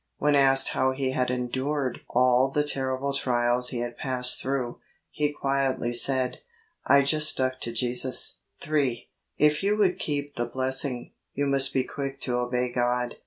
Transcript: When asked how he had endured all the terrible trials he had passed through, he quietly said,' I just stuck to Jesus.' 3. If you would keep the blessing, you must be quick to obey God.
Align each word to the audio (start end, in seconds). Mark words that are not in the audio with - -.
When 0.17 0.33
asked 0.33 0.69
how 0.69 0.93
he 0.93 1.11
had 1.11 1.29
endured 1.29 1.99
all 2.09 2.49
the 2.49 2.63
terrible 2.63 3.13
trials 3.13 3.69
he 3.69 3.81
had 3.81 3.99
passed 3.99 4.41
through, 4.41 4.79
he 5.11 5.31
quietly 5.31 5.93
said,' 5.93 6.39
I 6.87 7.03
just 7.03 7.29
stuck 7.29 7.59
to 7.59 7.71
Jesus.' 7.71 8.39
3. 8.61 9.07
If 9.37 9.61
you 9.61 9.77
would 9.77 9.99
keep 9.99 10.33
the 10.37 10.45
blessing, 10.47 11.11
you 11.35 11.45
must 11.45 11.71
be 11.71 11.83
quick 11.83 12.19
to 12.21 12.37
obey 12.37 12.71
God. 12.71 13.17